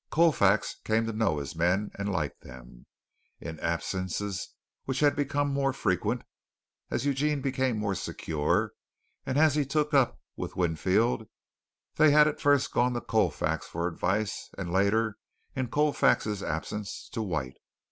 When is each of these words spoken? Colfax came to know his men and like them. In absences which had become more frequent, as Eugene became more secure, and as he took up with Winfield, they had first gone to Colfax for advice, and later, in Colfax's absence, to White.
Colfax 0.09 0.77
came 0.83 1.05
to 1.05 1.13
know 1.13 1.37
his 1.37 1.55
men 1.55 1.91
and 1.93 2.11
like 2.11 2.39
them. 2.39 2.87
In 3.39 3.59
absences 3.59 4.55
which 4.85 4.99
had 4.99 5.15
become 5.15 5.53
more 5.53 5.73
frequent, 5.73 6.23
as 6.89 7.05
Eugene 7.05 7.39
became 7.39 7.77
more 7.77 7.93
secure, 7.93 8.71
and 9.27 9.37
as 9.37 9.53
he 9.53 9.63
took 9.63 9.93
up 9.93 10.19
with 10.35 10.55
Winfield, 10.55 11.27
they 11.97 12.09
had 12.09 12.41
first 12.41 12.71
gone 12.73 12.93
to 12.93 13.01
Colfax 13.01 13.67
for 13.67 13.87
advice, 13.87 14.49
and 14.57 14.73
later, 14.73 15.17
in 15.55 15.67
Colfax's 15.67 16.41
absence, 16.41 17.07
to 17.09 17.21
White. 17.21 17.57